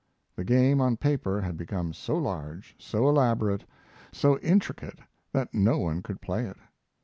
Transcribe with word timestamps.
The 0.35 0.43
game 0.43 0.81
on 0.81 0.97
paper 0.97 1.41
had 1.41 1.57
become 1.57 1.93
so 1.93 2.17
large, 2.17 2.73
so 2.79 3.07
elaborate, 3.07 3.65
so 4.11 4.39
intricate, 4.39 4.97
that 5.31 5.53
no 5.53 5.77
one 5.77 6.01
could 6.01 6.21
play 6.21 6.45
it. 6.47 6.57